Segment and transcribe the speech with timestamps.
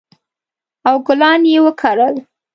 [0.89, 2.15] او ګلان یې وکرل